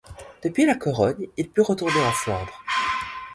Depuis 0.43 0.65
La 0.65 0.73
Corogne, 0.73 1.27
il 1.37 1.47
put 1.51 1.61
retourner 1.61 2.03
en 2.03 2.09
Flandre. 2.11 2.63